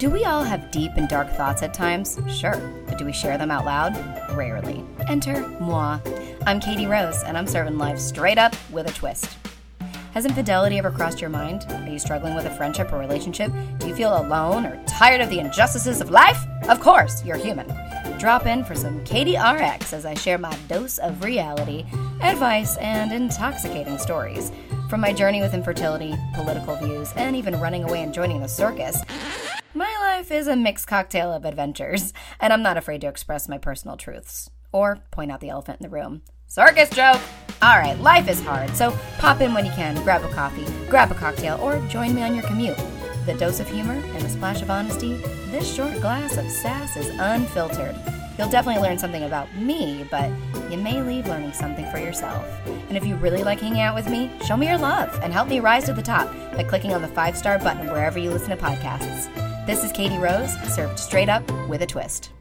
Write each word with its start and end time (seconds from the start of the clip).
Do 0.00 0.08
we 0.08 0.24
all 0.24 0.42
have 0.42 0.70
deep 0.70 0.92
and 0.96 1.06
dark 1.10 1.28
thoughts 1.32 1.62
at 1.62 1.74
times? 1.74 2.18
Sure. 2.26 2.56
But 2.86 2.96
do 2.96 3.04
we 3.04 3.12
share 3.12 3.36
them 3.36 3.50
out 3.50 3.66
loud? 3.66 3.94
Rarely. 4.34 4.82
Enter 5.08 5.46
moi. 5.60 5.98
I'm 6.46 6.58
Katie 6.58 6.86
Rose, 6.86 7.22
and 7.22 7.36
I'm 7.36 7.46
serving 7.46 7.76
life 7.76 7.98
straight 7.98 8.38
up 8.38 8.56
with 8.70 8.88
a 8.88 8.94
twist. 8.94 9.36
Has 10.14 10.24
infidelity 10.24 10.78
ever 10.78 10.90
crossed 10.90 11.20
your 11.20 11.28
mind? 11.28 11.66
Are 11.68 11.86
you 11.86 11.98
struggling 11.98 12.34
with 12.34 12.46
a 12.46 12.56
friendship 12.56 12.90
or 12.94 12.98
relationship? 12.98 13.52
Do 13.76 13.88
you 13.88 13.94
feel 13.94 14.16
alone 14.16 14.64
or 14.64 14.82
tired 14.86 15.20
of 15.20 15.28
the 15.28 15.38
injustices 15.38 16.00
of 16.00 16.08
life? 16.08 16.38
Of 16.70 16.80
course, 16.80 17.22
you're 17.22 17.36
human. 17.36 17.70
Drop 18.18 18.46
in 18.46 18.64
for 18.64 18.74
some 18.74 19.04
Katie 19.04 19.36
RX 19.36 19.92
as 19.92 20.06
I 20.06 20.14
share 20.14 20.38
my 20.38 20.56
dose 20.66 20.96
of 20.96 21.22
reality, 21.22 21.84
advice, 22.22 22.78
and 22.78 23.12
intoxicating 23.12 23.98
stories. 23.98 24.50
From 24.88 25.02
my 25.02 25.12
journey 25.12 25.40
with 25.40 25.54
infertility, 25.54 26.16
political 26.34 26.74
views, 26.74 27.12
and 27.16 27.36
even 27.36 27.60
running 27.60 27.84
away 27.84 28.02
and 28.02 28.12
joining 28.12 28.40
the 28.40 28.48
circus, 28.48 29.00
my 29.74 29.96
life 30.00 30.30
is 30.30 30.48
a 30.48 30.56
mixed 30.56 30.86
cocktail 30.86 31.32
of 31.32 31.44
adventures, 31.44 32.12
and 32.40 32.52
I'm 32.52 32.62
not 32.62 32.76
afraid 32.76 33.00
to 33.02 33.08
express 33.08 33.48
my 33.48 33.58
personal 33.58 33.96
truths 33.96 34.50
or 34.72 35.00
point 35.10 35.30
out 35.30 35.40
the 35.40 35.50
elephant 35.50 35.80
in 35.80 35.84
the 35.84 35.94
room. 35.94 36.22
Circus 36.46 36.90
joke! 36.90 37.20
Alright, 37.62 38.00
life 38.00 38.28
is 38.28 38.42
hard, 38.42 38.74
so 38.76 38.96
pop 39.18 39.40
in 39.40 39.54
when 39.54 39.66
you 39.66 39.72
can, 39.72 40.02
grab 40.02 40.24
a 40.24 40.28
coffee, 40.28 40.66
grab 40.88 41.10
a 41.10 41.14
cocktail, 41.14 41.58
or 41.62 41.78
join 41.88 42.14
me 42.14 42.22
on 42.22 42.34
your 42.34 42.44
commute. 42.44 42.78
A 43.28 43.34
dose 43.34 43.60
of 43.60 43.68
humor 43.68 43.92
and 43.92 44.24
a 44.24 44.28
splash 44.28 44.62
of 44.62 44.70
honesty, 44.70 45.14
this 45.50 45.72
short 45.72 46.00
glass 46.00 46.36
of 46.36 46.50
sass 46.50 46.96
is 46.96 47.08
unfiltered. 47.20 47.94
You'll 48.38 48.48
definitely 48.48 48.82
learn 48.82 48.98
something 48.98 49.22
about 49.22 49.54
me, 49.54 50.06
but 50.10 50.30
you 50.70 50.78
may 50.78 51.02
leave 51.02 51.28
learning 51.28 51.52
something 51.52 51.88
for 51.90 51.98
yourself. 51.98 52.44
And 52.88 52.96
if 52.96 53.06
you 53.06 53.14
really 53.16 53.44
like 53.44 53.60
hanging 53.60 53.82
out 53.82 53.94
with 53.94 54.08
me, 54.08 54.30
show 54.44 54.56
me 54.56 54.66
your 54.66 54.78
love 54.78 55.20
and 55.22 55.32
help 55.32 55.48
me 55.48 55.60
rise 55.60 55.84
to 55.84 55.92
the 55.92 56.02
top 56.02 56.32
by 56.52 56.64
clicking 56.64 56.94
on 56.94 57.02
the 57.02 57.08
five 57.08 57.36
star 57.36 57.58
button 57.58 57.86
wherever 57.92 58.18
you 58.18 58.30
listen 58.30 58.50
to 58.50 58.56
podcasts. 58.56 59.49
This 59.70 59.84
is 59.84 59.92
Katie 59.92 60.18
Rose, 60.18 60.52
served 60.62 60.98
straight 60.98 61.28
up 61.28 61.48
with 61.68 61.82
a 61.82 61.86
twist. 61.86 62.32